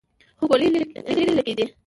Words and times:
خو 0.39 0.45
ګولۍ 0.49 0.67
يې 0.73 0.81
ليرې 1.15 1.33
لګېدې. 1.37 1.65